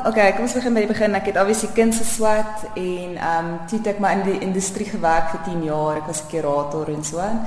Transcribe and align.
Okay, 0.00 0.32
kom 0.32 0.46
ons 0.46 0.54
begin 0.56 0.72
by 0.72 0.80
die 0.80 0.88
begin. 0.88 1.12
Ek 1.18 1.26
het 1.28 1.36
obviously 1.36 1.68
kind 1.76 1.92
geswat 1.92 2.62
en 2.72 3.18
ehm 3.20 3.48
um, 3.48 3.48
toe 3.68 3.80
het 3.82 3.90
ek 3.90 3.98
maar 4.00 4.14
in 4.16 4.22
die 4.24 4.38
industrie 4.46 4.86
gewerk 4.88 5.28
vir 5.34 5.42
10 5.44 5.66
jaar. 5.66 5.98
Ek 6.00 6.06
was 6.08 6.22
kurator 6.30 6.88
en 6.88 7.04
so 7.04 7.20
aan. 7.20 7.42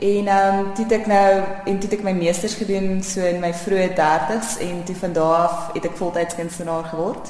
En 0.00 0.30
ehm 0.32 0.60
um, 0.60 0.70
toe 0.72 0.86
het 0.86 0.94
ek 0.96 1.10
nou 1.10 1.28
en 1.68 1.76
toe 1.82 1.90
het 1.90 1.98
ek 1.98 2.06
my 2.06 2.14
meesters 2.16 2.54
gedoen 2.56 3.02
so 3.04 3.20
in 3.28 3.42
my 3.44 3.52
vroeë 3.52 3.90
30's 3.98 4.56
en 4.64 4.80
toe 4.88 4.96
van 5.02 5.12
daar 5.18 5.36
af 5.42 5.68
het 5.74 5.90
ek 5.90 6.00
voltyds 6.00 6.38
kunstenaar 6.38 6.88
geword. 6.94 7.28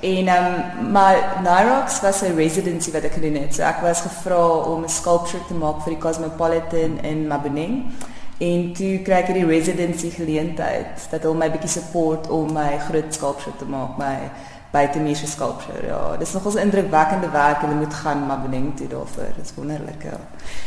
En 0.00 0.32
ehm 0.38 0.48
um, 0.54 0.90
maar 0.96 1.20
Nyrox 1.44 2.00
was 2.00 2.24
'n 2.24 2.36
residency 2.40 2.96
wat 2.96 3.04
ek 3.04 3.20
gedoen 3.20 3.36
het. 3.42 3.54
So 3.54 3.62
ek 3.62 3.84
was 3.84 4.00
gevra 4.08 4.46
om 4.72 4.88
'n 4.88 4.88
sculpture 4.88 5.44
te 5.48 5.54
maak 5.54 5.84
vir 5.84 5.98
die 5.98 6.00
Cosmopolitan 6.00 6.96
in 7.04 7.26
Maboneng. 7.28 7.92
En 8.38 8.72
toe 8.74 8.98
kry 9.06 9.20
ek 9.22 9.30
hierdie 9.30 9.46
residency 9.46 10.10
geleentheid 10.10 11.06
dat 11.10 11.22
hulle 11.22 11.38
my 11.38 11.50
bietjie 11.54 11.70
support 11.76 12.26
om 12.34 12.50
my 12.52 12.78
groot 12.88 13.14
sculpture 13.14 13.54
te 13.60 13.68
maak, 13.70 13.94
my 13.98 14.30
buitemuurse 14.74 15.26
sculpture. 15.26 15.86
Ja, 15.86 16.16
dis 16.18 16.32
nogals 16.32 16.54
'n 16.54 16.66
indrukwekkende 16.66 17.30
werk 17.30 17.62
en 17.62 17.68
jy 17.68 17.76
moet 17.76 17.94
gaan 17.94 18.26
maar 18.26 18.40
bedenk 18.40 18.78
dit 18.78 18.90
daarvoor. 18.90 19.30
Dis 19.36 19.54
wonderlik. 19.54 20.02
Ja. 20.02 20.18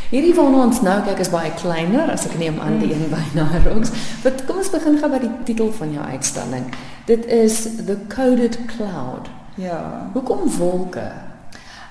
Hierdie 0.09 0.36
waarna 0.36 0.64
ons 0.64 0.82
nou 0.82 1.02
kyk 1.02 1.20
is 1.20 1.30
baie 1.30 1.52
kleiner 1.52 2.12
as 2.12 2.26
ek 2.26 2.38
neem 2.38 2.59
aan 2.59 2.80
die 2.80 2.94
een 2.94 3.09
by 3.09 3.23
Narox. 3.36 3.92
Wat 4.23 4.45
kom 4.45 4.58
ons 4.58 4.70
begin 4.70 4.98
gou 4.98 5.12
by 5.12 5.20
die 5.20 5.36
titel 5.44 5.72
van 5.72 5.92
jou 5.92 6.06
uitstalling. 6.06 6.73
Dit 7.06 7.26
is 7.26 7.64
The 7.86 7.98
Coded 8.08 8.58
Cloud. 8.66 9.30
Ja. 9.56 10.09
Hoekom 10.14 10.58
wolke? 10.58 11.12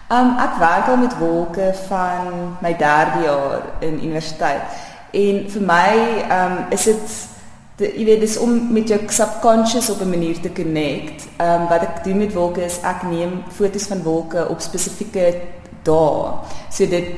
Um 0.09 0.37
ek 0.39 0.59
werk 0.59 0.87
al 0.87 0.97
met 0.97 1.19
wolke 1.19 1.75
van 1.89 2.57
my 2.63 2.73
3de 2.75 3.23
jaar 3.25 3.63
in 3.79 4.05
universiteit. 4.05 4.63
En 5.17 5.43
vir 5.53 5.65
my 5.65 5.91
um 6.37 6.57
is 6.77 6.87
dit 6.91 7.93
jy 7.97 8.05
weet 8.09 8.23
dis 8.25 8.39
om 8.41 8.53
met 8.73 8.89
jou 8.89 8.99
subconscious 9.13 9.91
op 9.93 10.01
'n 10.01 10.09
manier 10.09 10.41
te 10.41 10.53
connect. 10.53 11.29
Um 11.41 11.69
wat 11.69 11.83
ek 11.83 12.05
doen 12.05 12.19
met 12.19 12.35
wolke 12.35 12.65
is 12.65 12.81
ek 12.83 13.03
neem 13.03 13.43
foto's 13.53 13.87
van 13.87 14.03
wolke 14.03 14.49
op 14.49 14.61
spesifieke 14.61 15.35
dae. 15.83 16.33
So 16.71 16.87
dit 16.87 17.09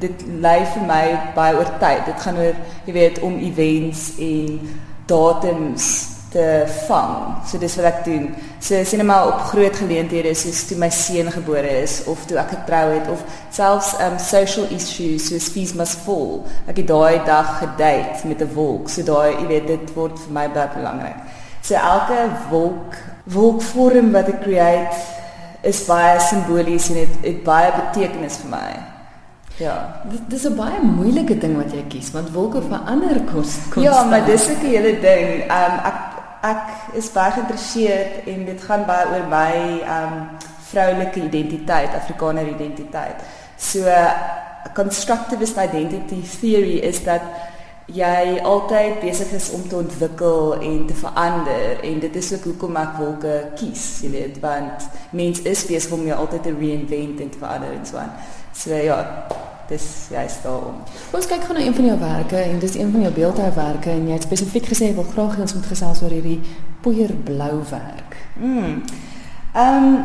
dit 0.00 0.24
lei 0.40 0.64
vir 0.74 0.82
my 0.86 1.04
baie 1.34 1.56
oor 1.56 1.70
tyd. 1.78 2.06
Dit 2.06 2.20
gaan 2.20 2.36
oor 2.36 2.56
jy 2.84 2.92
weet 2.92 3.20
om 3.20 3.38
events 3.38 4.12
en 4.18 4.60
datums 5.06 6.08
te 6.32 6.64
vang. 6.86 7.14
So 7.46 7.60
dis 7.60 7.76
wat 7.76 7.88
ek 7.90 8.04
doen. 8.06 8.30
So 8.62 8.80
sien 8.88 9.04
maar 9.06 9.28
op 9.28 9.44
groot 9.50 9.76
geleenthede 9.76 10.34
soos 10.38 10.64
toe 10.68 10.78
my 10.80 10.88
seun 10.90 11.30
gebore 11.32 11.70
is 11.82 12.00
of 12.10 12.24
toe 12.26 12.38
ek 12.40 12.54
getrou 12.54 12.84
het 12.94 13.08
of 13.12 13.22
selfs 13.52 13.92
um 14.00 14.18
social 14.22 14.70
issues 14.72 15.28
soos 15.28 15.50
fees 15.52 15.74
must 15.78 16.04
fall. 16.06 16.42
Ek 16.66 16.80
het 16.80 16.88
daai 16.88 17.24
dag 17.28 17.58
gedate 17.60 18.28
met 18.28 18.40
'n 18.40 18.54
wolk. 18.54 18.88
So 18.88 19.02
daai 19.02 19.36
jy 19.40 19.46
weet 19.46 19.66
dit 19.66 19.94
word 19.94 20.18
vir 20.18 20.32
my 20.32 20.48
baie 20.48 20.68
belangrik. 20.74 21.18
So 21.62 21.74
elke 21.74 22.30
wolk 22.50 22.96
wolkvorm 23.24 24.12
wat 24.12 24.28
ek 24.28 24.40
create 24.42 24.96
is 25.62 25.84
baie 25.86 26.18
simbolies 26.20 26.88
en 26.90 26.94
dit 26.94 27.14
het 27.22 27.44
baie 27.44 27.70
betekenis 27.70 28.40
vir 28.42 28.50
my. 28.50 28.70
Ja. 29.60 30.02
Dit 30.10 30.32
is 30.38 30.44
'n 30.48 30.56
baie 30.56 30.80
moeilike 30.80 31.38
ding 31.38 31.56
wat 31.56 31.72
jy 31.72 31.84
kies 31.88 32.10
want 32.10 32.32
wolke 32.32 32.62
verander 32.62 33.20
kos 33.32 33.58
konstant. 33.70 33.84
Ja, 33.84 34.02
maar 34.04 34.24
dis 34.24 34.48
'n 34.48 34.56
hele 34.56 35.00
ding. 35.00 35.42
Um 35.44 35.74
ek 35.84 36.11
ek 36.42 36.96
is 36.98 37.10
baie 37.14 37.32
geïnteresseerd 37.36 38.26
en 38.32 38.44
dit 38.48 38.64
gaan 38.66 38.86
baie 38.88 39.06
oor 39.12 39.28
my 39.30 39.54
um 39.98 40.16
vroulike 40.72 41.20
identiteit, 41.20 41.94
Afrikaner 41.94 42.48
identiteit. 42.48 43.20
So 43.60 43.86
constructivist 44.74 45.58
identity 45.60 46.22
theory 46.40 46.78
is 46.86 47.02
dat 47.04 47.22
jy 47.92 48.38
altyd 48.46 49.00
besig 49.02 49.32
is 49.36 49.50
om 49.52 49.64
te 49.68 49.76
ontwikkel 49.76 50.54
en 50.62 50.86
te 50.86 50.94
verander 50.96 51.82
en 51.84 52.00
dit 52.00 52.16
is 52.16 52.32
ook 52.32 52.46
hoekom 52.50 52.78
ek 52.80 52.96
wolke 53.00 53.34
kies, 53.58 53.84
jy 54.06 54.12
weet, 54.14 54.38
want 54.40 54.86
mens 55.10 55.42
is 55.42 55.66
besig 55.68 55.92
om 55.92 56.06
jou 56.06 56.18
altyd 56.24 56.46
te 56.46 56.54
reinvent 56.56 57.20
en 57.20 57.32
te 57.34 57.42
verander 57.42 57.74
en 57.74 57.86
so 57.86 58.00
aan. 58.00 58.14
So 58.56 58.78
ja, 58.78 59.00
dis 59.72 59.88
jy's 60.12 60.36
daarom. 60.44 60.82
Ons 61.16 61.28
kyk 61.30 61.46
gou 61.46 61.56
na 61.56 61.64
een 61.64 61.76
van 61.76 61.88
jou 61.88 61.98
werke 62.00 62.40
en 62.40 62.60
dis 62.62 62.76
een 62.76 62.92
van 62.92 63.06
jou 63.06 63.12
beeldhouwerke 63.16 63.90
en 63.92 64.06
jy 64.08 64.18
het 64.18 64.28
spesifiek 64.28 64.68
gesê 64.72 64.92
wil 64.96 65.08
graag 65.08 65.38
ons 65.40 65.56
moet 65.56 65.68
gesels 65.72 66.02
oor 66.04 66.12
hierdie 66.12 66.40
poeierblou 66.84 67.62
werk. 67.72 68.16
Mm. 68.36 68.80
Ehm 69.52 69.88
um, 69.88 69.98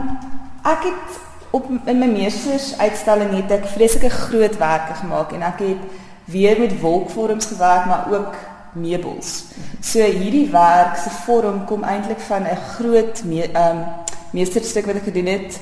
ek 0.67 0.83
het 0.83 1.19
op 1.55 1.69
in 1.71 1.99
my 1.99 2.09
meesters 2.11 2.73
uitstalling 2.77 3.31
het 3.37 3.51
ek 3.55 3.69
vreeslike 3.71 4.09
groot 4.11 4.57
werke 4.59 4.97
gemaak 4.99 5.31
en 5.35 5.45
ek 5.47 5.63
het 5.63 5.85
weer 6.27 6.59
met 6.59 6.75
wolkvorms 6.81 7.47
gewerk 7.53 7.87
maar 7.87 8.11
ook 8.11 8.35
meubels. 8.75 9.45
So 9.81 10.03
hierdie 10.03 10.49
werk 10.51 10.99
se 10.99 11.13
vorm 11.23 11.63
kom 11.65 11.83
eintlik 11.87 12.19
van 12.27 12.43
'n 12.43 12.59
groot 12.75 13.23
ehm 13.23 13.53
um, 13.63 13.85
meesterstuk 14.31 14.85
wat 14.85 14.95
ek 14.95 15.07
gedoen 15.11 15.25
het 15.25 15.59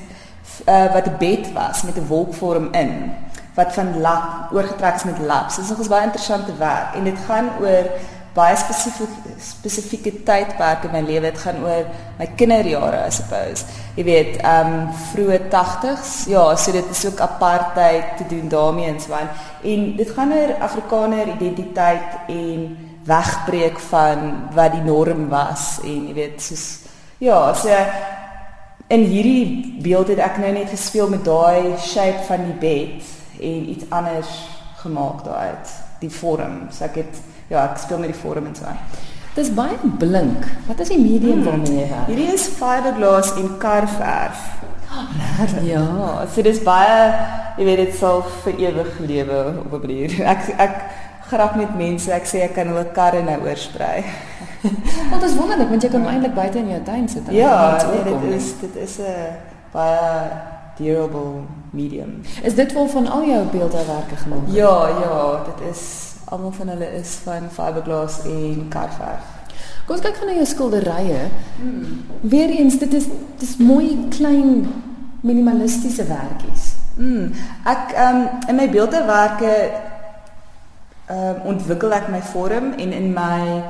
uh, 0.68 0.92
wat 0.92 1.06
'n 1.06 1.16
bed 1.18 1.52
was 1.52 1.82
met 1.82 1.96
'n 1.96 2.06
wolkvorm 2.06 2.68
in 2.72 3.14
wat 3.56 3.72
van 3.74 4.00
lap 4.00 4.52
oorgetrek 4.52 5.00
is 5.00 5.08
met 5.08 5.18
lap. 5.18 5.50
So, 5.50 5.62
dit 5.62 5.70
is 5.70 5.76
nog 5.76 5.88
baie 5.88 6.04
interessante 6.10 6.56
werk 6.60 6.94
en 6.94 7.04
dit 7.08 7.18
gaan 7.26 7.50
oor 7.60 7.90
baie 8.36 8.56
spesifieke 8.60 9.34
spesifieke 9.40 10.10
tydperke 10.28 10.90
in 10.90 10.92
my 10.92 11.00
lewe. 11.00 11.30
Dit 11.30 11.40
gaan 11.40 11.62
oor 11.64 11.86
my 12.18 12.26
kinderjare, 12.36 13.06
I 13.06 13.12
suppose. 13.12 13.64
Jy 13.96 14.04
weet, 14.04 14.34
ehm 14.42 14.72
um, 14.72 14.90
vroeë 15.12 15.38
80s. 15.52 16.12
Ja, 16.32 16.44
so 16.56 16.72
dit 16.72 16.90
is 16.92 17.04
ook 17.08 17.20
apartheid 17.24 18.16
te 18.20 18.26
doen 18.28 18.48
daarmee 18.52 18.90
en 18.92 19.00
so 19.00 19.16
aan. 19.16 19.32
En 19.64 19.86
dit 19.96 20.10
gaan 20.10 20.36
oor 20.36 20.54
Afrikaner 20.68 21.32
identiteit 21.36 22.28
en 22.28 22.76
wegbreek 23.06 23.78
van 23.88 24.32
wat 24.54 24.72
die 24.72 24.84
norm 24.84 25.28
was 25.28 25.76
en 25.84 26.08
jy 26.08 26.14
weet, 26.14 26.42
soos 26.42 26.64
ja, 27.22 27.54
so 27.54 27.70
in 28.92 29.04
hierdie 29.06 29.76
beeld 29.82 30.10
het 30.12 30.20
ek 30.22 30.40
nou 30.42 30.50
net 30.54 30.70
gespeel 30.70 31.08
met 31.10 31.24
daai 31.24 31.76
shape 31.82 32.26
van 32.26 32.44
die 32.50 32.58
bed 32.60 33.14
en 33.50 33.68
iets 33.74 33.88
anders 33.94 34.32
gemaak 34.82 35.24
daaruit, 35.24 35.74
die 36.02 36.12
vorm. 36.12 36.66
So 36.70 36.86
ek 36.88 37.00
het 37.02 37.20
ja, 37.50 37.64
ek 37.68 37.78
speel 37.82 38.02
met 38.02 38.12
die 38.14 38.20
vorm 38.20 38.48
en 38.50 38.56
so. 38.58 38.76
Dis 39.36 39.50
baie 39.52 39.76
blink. 40.00 40.46
Wat 40.66 40.78
is 40.80 40.90
die 40.94 41.00
medium 41.00 41.42
hmm. 41.42 41.48
waarmee 41.48 41.80
jy 41.82 41.88
werk? 41.90 42.06
Hierdie 42.08 42.30
is 42.32 42.46
fiberglass 42.56 43.34
en 43.36 43.56
karverf. 43.60 44.46
Ja, 45.66 45.82
so 46.32 46.42
dis 46.42 46.62
baie 46.64 47.02
jy 47.56 47.66
weet 47.68 47.82
dit 47.84 47.94
sal 47.96 48.22
vir 48.44 48.62
ewig 48.68 48.96
lewe 49.00 49.40
op 49.64 49.74
'n 49.76 49.82
manier. 49.82 50.16
Ek 50.34 50.48
ek 50.56 50.74
grap 51.28 51.56
met 51.56 51.76
mense. 51.76 52.12
Ek 52.12 52.26
sê 52.26 52.42
ek 52.46 52.54
kan 52.54 52.68
hulle 52.72 52.86
karre 52.96 53.22
nou 53.22 53.38
oorsprei. 53.44 54.04
Want 55.10 55.20
dit 55.20 55.30
is 55.30 55.36
wonderlik 55.36 55.68
want 55.68 55.82
jy 55.82 55.90
kan 55.90 56.06
eintlik 56.06 56.34
buite 56.34 56.58
in 56.58 56.68
jou 56.68 56.82
tuin 56.82 57.08
sit. 57.08 57.22
Ja, 57.30 57.78
nee, 57.90 58.02
dit 58.04 58.34
is 58.34 58.52
dit 58.60 58.76
is 58.82 58.98
'n 58.98 59.36
baie 59.72 60.55
durable 60.76 61.44
medium. 61.70 62.20
Is 62.42 62.54
dit 62.54 62.72
wel 62.72 62.88
van 62.88 63.06
al 63.06 63.24
jou 63.24 63.44
beeldhouwerke 63.46 64.16
gemaak? 64.16 64.46
Ja, 64.46 64.88
ja, 64.88 65.44
dit 65.44 65.68
is 65.70 65.82
almal 66.24 66.52
van 66.52 66.68
hulle 66.68 66.92
is 66.98 67.18
van 67.24 67.50
fiberglass 67.50 68.22
en 68.24 68.66
karverf. 68.68 69.34
Kom 69.86 69.94
ons 69.94 70.04
kyk 70.04 70.16
gou 70.18 70.26
na 70.26 70.34
jou 70.34 70.46
skilderye. 70.46 71.28
Hmm. 71.60 72.00
Weereens, 72.20 72.78
dit 72.78 72.94
is 72.94 73.06
dis 73.38 73.56
mooi 73.62 74.08
klein 74.10 74.66
minimalistiese 75.26 76.04
werkies. 76.06 76.74
Mm. 76.96 77.32
Ek 77.68 77.92
ehm 77.92 78.16
um, 78.16 78.28
in 78.48 78.56
my 78.56 78.66
beeldhouwerke 78.72 79.52
ehm 81.06 81.18
um, 81.28 81.40
ontwikkel 81.52 81.92
ek 81.92 82.08
my 82.10 82.22
vorm 82.32 82.72
en 82.72 82.92
in 82.92 83.10
my 83.14 83.62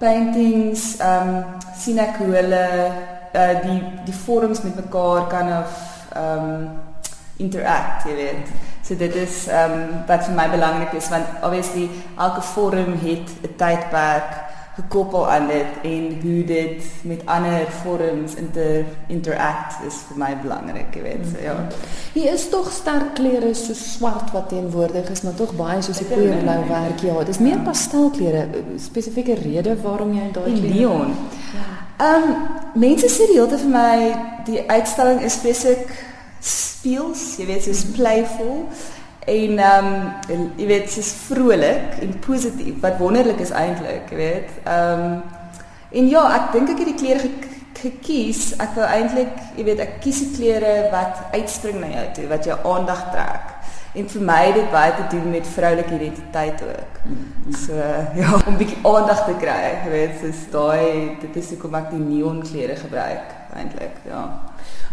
paintings 0.00 0.96
ehm 0.98 1.28
um, 1.28 1.42
sien 1.78 2.00
ek 2.00 2.16
hoe 2.22 2.30
hulle 2.32 2.66
uh, 3.36 3.54
die 3.62 3.78
die 4.08 4.16
vorms 4.24 4.62
met 4.64 4.78
mekaar 4.80 5.28
kan 5.30 5.52
of 5.60 5.91
um 6.16 6.70
interact, 7.36 8.04
jy 8.04 8.14
weet. 8.14 8.54
So 8.82 8.96
dit 8.96 9.14
is 9.14 9.46
um 9.48 10.04
wat 10.06 10.24
vir 10.24 10.34
my 10.34 10.48
belangrik 10.50 10.92
is 10.92 11.08
want 11.08 11.26
obviously 11.42 11.90
elke 12.18 12.42
vorm 12.42 12.96
het 13.02 13.28
'n 13.42 13.54
tydperk 13.56 14.50
gekoppel 14.74 15.28
aan 15.28 15.46
dit 15.46 15.66
en 15.82 16.20
hoe 16.22 16.44
dit 16.44 16.84
met 17.02 17.20
ander 17.24 17.66
vorms 17.82 18.34
inter 18.34 18.84
interact 19.06 19.76
is 19.86 19.98
vir 20.08 20.16
my 20.16 20.30
belangrik, 20.42 20.94
jy 20.96 21.02
weet. 21.02 21.26
So 21.28 21.42
ja. 21.44 21.56
Hier 22.14 22.32
is 22.32 22.48
tog 22.48 22.70
sterk 22.72 23.12
kleure 23.18 23.52
so 23.54 23.76
swart 23.76 24.32
wat 24.32 24.48
teenwoordig 24.48 25.10
is, 25.12 25.22
maar 25.22 25.36
tog 25.36 25.52
baie 25.56 25.82
soos 25.82 26.00
'n 26.00 26.08
koeie 26.08 26.40
blou 26.40 26.64
werk. 26.68 27.04
Ja, 27.04 27.24
dis 27.24 27.38
meer 27.38 27.58
pastelkleure. 27.58 28.48
Spesifieke 28.76 29.34
rede 29.34 29.76
waarom 29.82 30.14
jy 30.14 30.30
daai 30.32 30.60
neon. 30.60 31.14
Ja. 31.52 31.81
Ehm 32.02 32.24
um, 32.28 32.36
mense 32.74 33.06
sê 33.12 33.28
die 33.30 33.36
hele 33.36 33.50
tyd 33.52 33.60
vir 33.62 33.70
my 33.70 33.98
die 34.48 34.62
uitstalling 34.66 35.20
is 35.22 35.36
spesifiek 35.38 35.90
speels, 36.42 37.20
jy 37.38 37.46
weet, 37.46 37.62
soos 37.68 37.84
playful 37.94 38.64
en 39.30 39.60
ehm 39.68 39.90
um, 40.34 40.48
jy 40.58 40.66
weet, 40.66 40.90
soos 40.90 41.12
vrolik 41.28 42.00
en 42.02 42.16
positief 42.24 42.80
wat 42.82 42.98
wonderlik 42.98 43.44
is 43.44 43.54
eintlik, 43.54 44.10
jy 44.10 44.18
weet. 44.18 44.50
Ehm 44.64 45.06
um, 45.06 45.22
en 45.92 46.08
ja, 46.08 46.24
ek 46.40 46.52
dink 46.56 46.72
ek 46.72 46.78
het 46.82 46.90
die 46.90 47.00
kleure 47.04 47.30
gekies. 47.82 48.42
Ek 48.62 48.74
wou 48.78 48.86
eintlik, 48.88 49.34
jy 49.58 49.64
weet, 49.68 49.82
ek 49.84 49.98
kies 50.02 50.22
die 50.24 50.30
kleure 50.38 50.74
wat 50.94 51.22
uitspring 51.36 51.78
na 51.82 51.90
jou 51.92 52.06
toe, 52.16 52.28
wat 52.32 52.48
jou 52.48 52.56
aandag 52.72 53.02
trek 53.12 53.41
en 53.94 54.08
vir 54.08 54.22
my 54.22 54.52
dit 54.52 54.70
baie 54.70 54.92
te 54.96 55.16
doen 55.16 55.30
met 55.30 55.46
vroulike 55.46 55.94
identiteit 55.94 56.62
ook. 56.62 57.00
So 57.66 57.74
ja, 58.20 58.32
om 58.46 58.54
'n 58.54 58.56
bietjie 58.56 58.80
aandag 58.82 59.24
te 59.26 59.34
kry, 59.40 59.84
jy 59.84 59.90
weet, 59.90 60.14
soos 60.20 60.40
daai 60.50 61.16
dit 61.20 61.36
is 61.36 61.50
hoekom 61.50 61.74
ek 61.74 61.90
die 61.90 62.00
neon 62.00 62.42
klere 62.42 62.76
gebruik. 62.76 63.28
eintlik, 63.52 63.96
ja. 64.08 64.40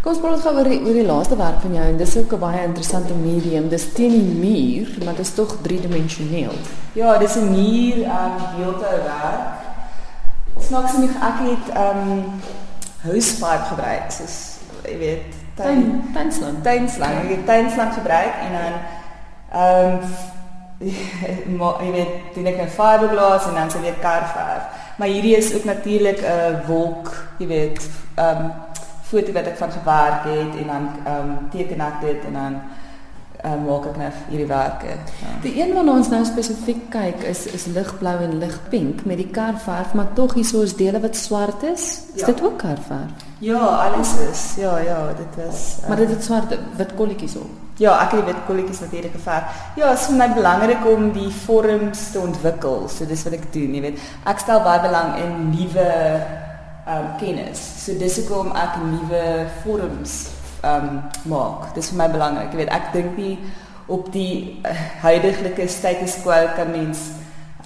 Kom 0.01 0.11
ons 0.13 0.19
praat 0.19 0.41
gou 0.43 0.51
oor 0.55 0.67
die, 0.67 0.79
oor 0.83 0.95
die 0.95 1.05
laaste 1.07 1.35
werk 1.39 1.61
van 1.63 1.73
jou 1.75 1.85
en 1.91 1.97
dis 1.97 2.17
ook 2.17 2.33
'n 2.33 2.39
baie 2.39 2.63
interessante 2.63 3.13
medium. 3.13 3.69
Dis 3.69 3.93
teen 3.93 4.11
die 4.11 4.35
muur, 4.43 4.87
maar 5.03 5.15
dit 5.15 5.25
is 5.25 5.33
tog 5.33 5.57
driedimensioneel. 5.61 6.53
Ja, 6.93 7.17
dis 7.17 7.35
'n 7.35 7.51
muur 7.51 7.97
um 7.97 8.35
beeldhouwerk. 8.55 9.59
Snaaks 10.59 10.91
genoeg 10.91 11.15
ek 11.31 11.37
het 11.49 11.65
um 11.77 12.23
housepipe 13.01 13.65
gebruik, 13.69 14.11
soos 14.11 14.57
jy 14.83 14.97
weet, 14.97 15.33
tuin 15.63 16.09
tuinslang. 16.13 16.63
Tuinslang. 16.63 17.15
Ek 17.23 17.29
het 17.35 17.45
tuinslang 17.45 17.93
gebruik 17.93 18.33
en 18.45 18.51
dan 18.57 18.73
um 19.63 19.99
maar 21.59 21.81
jy 21.83 21.91
weet, 21.91 22.11
doen 22.33 22.45
ek 22.47 22.61
'n 22.63 22.71
fiberglass 22.71 23.47
en 23.47 23.53
dan 23.53 23.71
se 23.71 23.81
weer 23.81 23.99
karverf. 23.99 24.63
Maar 24.95 25.07
hierdie 25.07 25.35
is 25.37 25.53
ook 25.55 25.63
natuurlik 25.63 26.21
'n 26.21 26.63
wolk, 26.67 27.11
jy 27.37 27.47
weet, 27.47 27.89
um 28.15 28.51
foto 29.03 29.31
wat 29.31 29.47
ek 29.47 29.57
van 29.57 29.71
gewerk 29.71 30.23
het 30.23 30.53
en 30.61 30.67
dan 30.67 30.85
um 31.13 31.49
teken 31.51 31.81
ek 31.81 32.01
dit 32.01 32.25
en 32.25 32.33
dan 32.33 32.61
um, 33.43 33.63
maak 33.65 33.87
ek 33.91 33.97
nou 33.99 34.09
hierdie 34.29 34.47
werke. 34.49 34.95
Ja. 35.21 35.33
Die 35.43 35.53
een 35.61 35.73
wat 35.75 35.87
ons 35.91 36.09
nou 36.11 36.21
spesifiek 36.27 36.89
kyk 36.93 37.23
is 37.29 37.45
is 37.55 37.67
ligblou 37.75 38.17
en 38.25 38.37
ligpink 38.41 39.05
met 39.09 39.21
die 39.21 39.29
karverf, 39.33 39.93
maar 39.97 40.11
tog 40.17 40.35
hier 40.37 40.47
so 40.47 40.65
is 40.67 40.75
dele 40.79 41.01
wat 41.03 41.15
swart 41.15 41.63
is. 41.63 41.87
Is 42.15 42.23
ja. 42.23 42.31
dit 42.31 42.43
ook 42.43 42.57
karverf? 42.59 43.25
Ja, 43.39 43.59
alles 43.59 44.13
is. 44.27 44.41
Ja, 44.59 44.77
ja, 44.83 44.99
dit 45.15 45.39
was 45.39 45.77
um, 45.81 45.87
Maar 45.87 46.03
dit 46.03 46.09
het 46.09 46.23
swart 46.23 46.55
wit 46.77 46.95
kolletjies 46.95 47.37
op. 47.39 47.67
Ja, 47.79 47.93
ek 48.03 48.17
het 48.17 48.25
wit 48.27 48.41
kolletjies 48.47 48.81
natuurlik 48.83 49.15
geverf. 49.15 49.61
Ja, 49.79 49.93
dit 49.93 49.99
is 49.99 50.09
vir 50.09 50.17
my 50.19 50.27
belangrik 50.35 50.89
om 50.89 51.11
die 51.15 51.29
vorms 51.45 52.09
te 52.11 52.19
ontwikkel. 52.19 52.89
So 52.91 53.07
dis 53.07 53.23
wat 53.23 53.37
ek 53.39 53.47
doen, 53.55 53.77
jy 53.77 53.85
weet. 53.87 54.03
Ek 54.27 54.43
stel 54.43 54.59
baie 54.65 54.83
belang 54.83 55.15
in 55.23 55.37
nuwe 55.53 55.87
um 56.89 57.07
kennis. 57.21 57.61
So 57.85 57.95
dis 57.95 58.19
hoekom 58.19 58.51
ek 58.57 58.81
nuwe 58.83 59.23
vorms 59.63 60.17
um 60.63 61.01
maak. 61.31 61.73
Dis 61.75 61.89
vir 61.89 61.97
my 61.97 62.09
belangrik. 62.11 62.51
Jy 62.51 62.57
weet, 62.57 62.73
ek 62.75 62.91
dink 62.93 63.17
nie 63.17 63.37
op 63.89 64.11
die 64.13 64.59
uh, 64.65 64.73
huidige 65.01 65.67
status 65.67 66.19
quo 66.21 66.37
kan 66.55 66.71
mens 66.71 67.09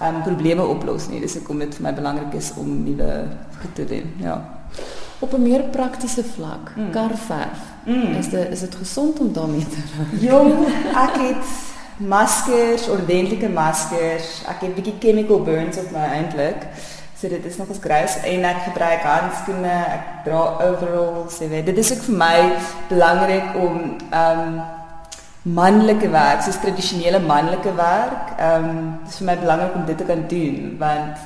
um 0.02 0.22
probleme 0.22 0.64
oplos 0.66 1.08
nie. 1.08 1.20
Dis 1.20 1.36
hoekom 1.38 1.58
dit 1.58 1.74
vir 1.74 1.86
my 1.88 1.94
belangrik 1.94 2.34
is 2.34 2.52
om 2.58 2.70
nuwe 2.84 3.10
goed 3.60 3.74
te 3.74 3.84
doen. 3.84 4.14
Ja. 4.18 4.40
Op 5.18 5.32
'n 5.32 5.42
meer 5.42 5.62
praktiese 5.62 6.24
vlak, 6.24 6.72
mm. 6.76 6.90
karverf. 6.90 7.60
Mm. 7.86 8.14
Is 8.18 8.28
dit 8.28 8.50
is 8.50 8.60
dit 8.60 8.74
gesond 8.74 9.20
om 9.20 9.32
daarmee 9.32 9.66
te 9.68 9.82
werk? 9.96 10.20
Jong, 10.20 10.66
ek 11.06 11.14
het 11.20 11.46
maskers, 11.96 12.88
ordentlike 12.88 13.48
maskers. 13.48 14.42
Ek 14.48 14.60
het 14.60 14.70
'n 14.70 14.74
bietjie 14.74 14.98
chemical 14.98 15.42
burns 15.42 15.78
op 15.78 15.90
my 15.90 16.04
eintlik. 16.18 16.66
So 17.24 17.30
dit 17.30 17.44
is 17.44 17.56
nog 17.56 17.68
eens 17.68 17.78
grys 17.80 18.14
en 18.28 18.42
ek 18.44 18.58
gebruik 18.66 19.04
handskoene, 19.08 19.76
ek 19.94 20.08
dra 20.26 20.40
overalls, 20.60 21.38
jy 21.40 21.46
weet. 21.48 21.70
Dit 21.70 21.78
is 21.80 21.92
ook 21.94 22.02
vir 22.04 22.18
my 22.20 22.34
belangrik 22.90 23.54
om 23.56 23.78
ehm 24.10 24.42
um, 24.42 24.58
manlike 25.56 26.10
werk, 26.12 26.42
soos 26.44 26.58
tradisionele 26.60 27.22
manlike 27.24 27.72
werk, 27.78 28.34
ehm 28.36 28.66
um, 28.68 28.82
dis 29.06 29.16
vir 29.22 29.28
my 29.30 29.38
belangrik 29.40 29.78
om 29.80 29.86
dit 29.88 29.96
te 30.02 30.08
kan 30.10 30.26
doen 30.34 30.76
want 30.82 31.24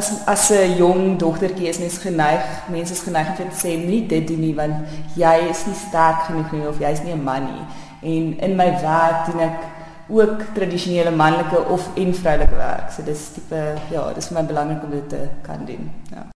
as 0.00 0.12
as 0.34 0.44
'n 0.50 0.76
jong 0.82 1.16
dogtertjie 1.24 1.72
is 1.72 1.80
mens 1.80 1.98
geneig, 2.04 2.44
mense 2.68 2.92
is 2.92 3.06
geneig 3.08 3.32
om 3.32 3.36
te 3.40 3.60
sê 3.64 3.72
nie 3.86 4.04
dit 4.06 4.28
doen 4.28 4.40
nie 4.40 4.54
want 4.54 5.00
jy 5.16 5.36
is 5.48 5.64
nie 5.64 5.80
sterk 5.88 6.28
genoeg 6.28 6.52
nie 6.52 6.68
of 6.68 6.84
jy 6.84 6.92
is 6.92 7.02
nie 7.08 7.16
'n 7.16 7.24
man 7.24 7.48
nie. 7.48 7.64
En 8.12 8.40
in 8.50 8.56
my 8.56 8.70
werk 8.84 9.32
doen 9.32 9.40
ek 9.48 9.77
ook 10.08 10.42
tradisionele 10.54 11.10
manlike 11.10 11.64
of 11.68 11.88
en 11.96 12.14
vroulike 12.14 12.56
werk. 12.56 12.90
So 12.90 13.04
dis 13.04 13.28
tipe 13.36 13.62
ja, 13.90 14.08
dis 14.14 14.30
vir 14.30 14.40
my 14.40 14.48
belangrik 14.48 14.82
om 14.84 14.90
dit 14.96 15.08
te 15.08 15.28
kan 15.44 15.64
doen. 15.68 15.90
Ja. 16.12 16.28